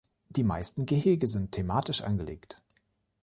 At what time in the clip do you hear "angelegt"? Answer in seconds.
2.01-2.59